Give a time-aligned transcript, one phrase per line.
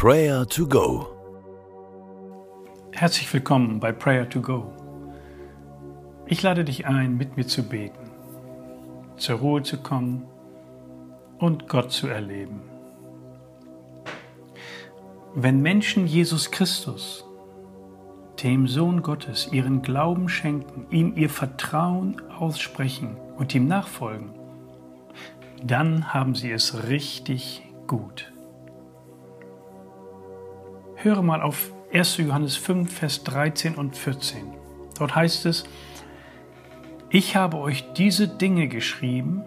[0.00, 1.08] Prayer to Go.
[2.92, 4.70] Herzlich willkommen bei Prayer to Go.
[6.26, 8.08] Ich lade dich ein, mit mir zu beten,
[9.16, 10.22] zur Ruhe zu kommen
[11.40, 12.60] und Gott zu erleben.
[15.34, 17.24] Wenn Menschen Jesus Christus,
[18.40, 24.30] dem Sohn Gottes, ihren Glauben schenken, ihm ihr Vertrauen aussprechen und ihm nachfolgen,
[25.60, 28.30] dann haben sie es richtig gut.
[31.00, 32.16] Höre mal auf 1.
[32.16, 34.52] Johannes 5, Vers 13 und 14.
[34.98, 35.62] Dort heißt es,
[37.08, 39.44] ich habe euch diese Dinge geschrieben,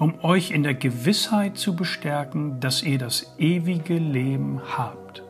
[0.00, 5.22] um euch in der Gewissheit zu bestärken, dass ihr das ewige Leben habt.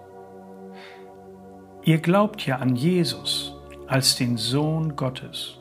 [1.82, 3.54] Ihr glaubt ja an Jesus
[3.86, 5.58] als den Sohn Gottes.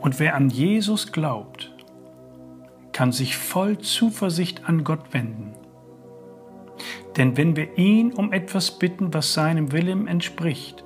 [0.00, 1.72] Und wer an Jesus glaubt,
[2.92, 5.57] kann sich voll Zuversicht an Gott wenden
[7.18, 10.84] denn wenn wir ihn um etwas bitten, was seinem Willen entspricht,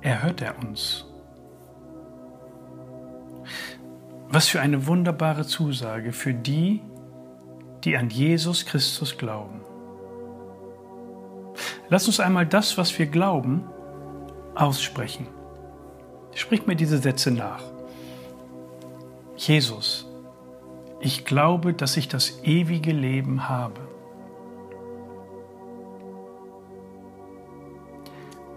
[0.00, 1.04] erhört er uns.
[4.28, 6.80] Was für eine wunderbare Zusage für die,
[7.82, 9.60] die an Jesus Christus glauben.
[11.88, 13.64] Lass uns einmal das, was wir glauben,
[14.54, 15.26] aussprechen.
[16.34, 17.64] Sprich mir diese Sätze nach.
[19.36, 20.06] Jesus,
[21.00, 23.80] ich glaube, dass ich das ewige Leben habe.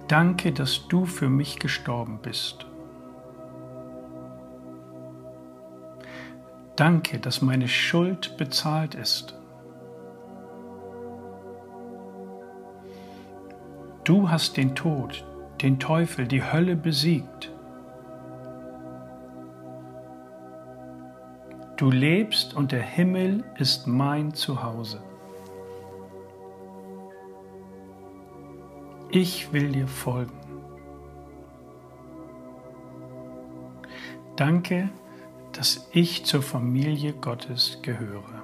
[0.07, 2.67] Danke, dass du für mich gestorben bist.
[6.75, 9.33] Danke, dass meine Schuld bezahlt ist.
[14.03, 15.25] Du hast den Tod,
[15.61, 17.51] den Teufel, die Hölle besiegt.
[21.77, 25.01] Du lebst und der Himmel ist mein Zuhause.
[29.15, 30.37] Ich will dir folgen.
[34.35, 34.89] Danke,
[35.53, 38.43] dass ich zur Familie Gottes gehöre.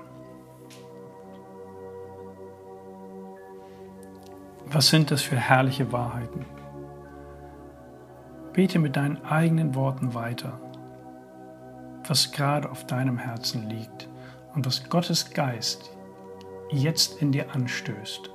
[4.68, 6.46] Was sind das für herrliche Wahrheiten?
[8.54, 10.58] Bete mit deinen eigenen Worten weiter,
[12.08, 14.08] was gerade auf deinem Herzen liegt
[14.56, 15.92] und was Gottes Geist
[16.70, 18.32] jetzt in dir anstößt.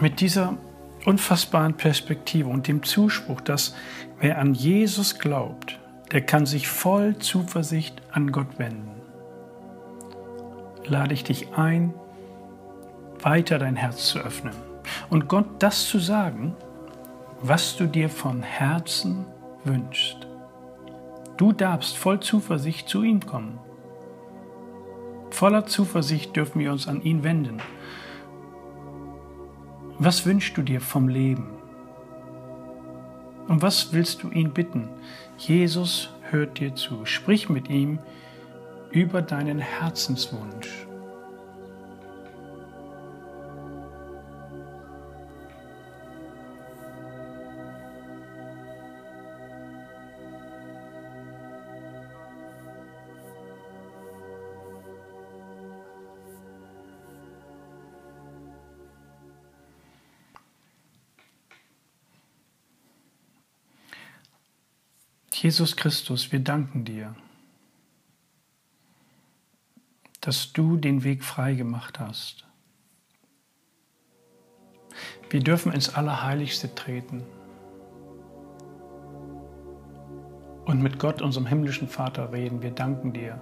[0.00, 0.56] Mit dieser
[1.04, 3.74] unfassbaren Perspektive und dem Zuspruch, dass
[4.20, 5.78] wer an Jesus glaubt,
[6.12, 8.90] der kann sich voll Zuversicht an Gott wenden.
[10.84, 11.92] Lade ich dich ein,
[13.20, 14.54] weiter dein Herz zu öffnen
[15.10, 16.54] und Gott das zu sagen,
[17.42, 19.26] was du dir von Herzen
[19.64, 20.26] wünschst.
[21.36, 23.58] Du darfst voll Zuversicht zu ihm kommen.
[25.30, 27.60] Voller Zuversicht dürfen wir uns an ihn wenden
[29.98, 31.50] was wünschst du dir vom Leben?
[33.48, 34.88] Und was willst du ihn bitten?
[35.38, 37.04] Jesus hört dir zu.
[37.04, 37.98] Sprich mit ihm
[38.90, 40.87] über deinen Herzenswunsch.
[65.40, 67.14] Jesus Christus, wir danken dir,
[70.20, 72.44] dass du den Weg frei gemacht hast.
[75.30, 77.22] Wir dürfen ins Allerheiligste treten
[80.64, 82.60] und mit Gott, unserem himmlischen Vater, reden.
[82.60, 83.40] Wir danken dir,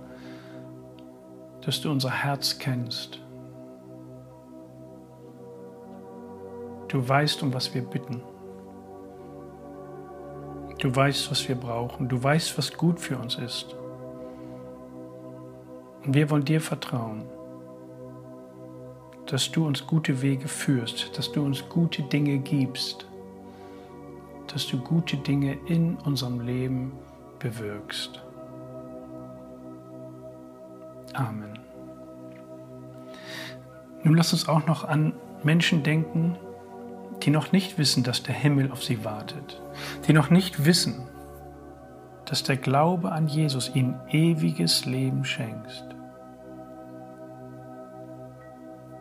[1.62, 3.22] dass du unser Herz kennst.
[6.88, 8.20] Du weißt, um was wir bitten.
[10.78, 12.08] Du weißt, was wir brauchen.
[12.08, 13.75] Du weißt, was gut für uns ist.
[16.05, 17.25] Und wir wollen dir vertrauen,
[19.26, 23.06] dass du uns gute Wege führst, dass du uns gute Dinge gibst,
[24.52, 26.93] dass du gute Dinge in unserem Leben
[27.38, 28.22] bewirkst.
[31.14, 31.58] Amen.
[34.05, 36.37] Nun lass uns auch noch an Menschen denken,
[37.26, 39.61] die noch nicht wissen, dass der Himmel auf sie wartet,
[40.06, 41.08] die noch nicht wissen,
[42.25, 45.84] dass der Glaube an Jesus ihnen ewiges Leben schenkt.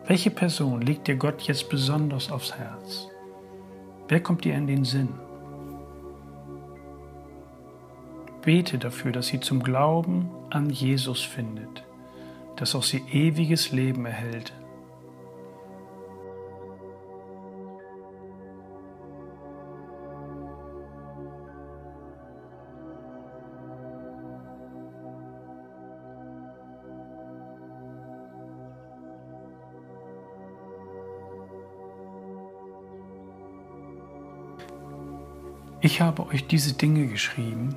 [0.06, 3.08] Welche Person legt dir Gott jetzt besonders aufs Herz?
[4.08, 5.08] Wer kommt dir in den Sinn?
[8.42, 11.84] Bete dafür, dass sie zum Glauben an Jesus findet,
[12.56, 14.52] dass auch sie ewiges Leben erhält
[35.86, 37.76] Ich habe euch diese Dinge geschrieben,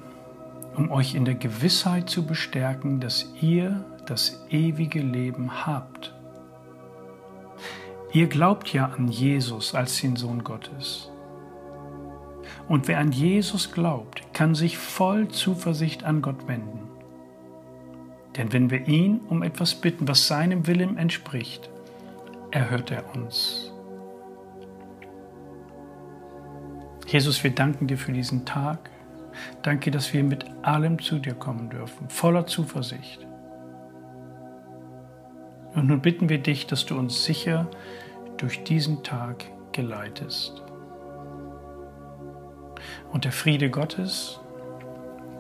[0.76, 6.16] um euch in der Gewissheit zu bestärken, dass ihr das ewige Leben habt.
[8.12, 11.12] Ihr glaubt ja an Jesus als den Sohn Gottes.
[12.68, 16.88] Und wer an Jesus glaubt, kann sich voll Zuversicht an Gott wenden.
[18.38, 21.70] Denn wenn wir ihn um etwas bitten, was seinem Willen entspricht,
[22.50, 23.72] erhört er uns.
[27.10, 28.92] Jesus, wir danken dir für diesen Tag.
[29.64, 33.26] Danke, dass wir mit allem zu dir kommen dürfen, voller Zuversicht.
[35.74, 37.68] Und nun bitten wir dich, dass du uns sicher
[38.38, 40.62] durch diesen Tag geleitest.
[43.12, 44.40] Und der Friede Gottes,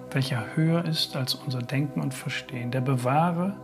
[0.10, 3.56] welcher höher ist als unser Denken und Verstehen, der bewahre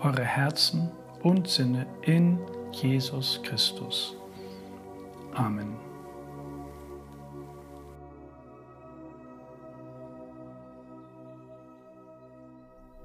[0.00, 0.90] eure Herzen
[1.22, 2.38] und Sinne in
[2.72, 4.16] Jesus Christus.
[5.34, 5.81] Amen.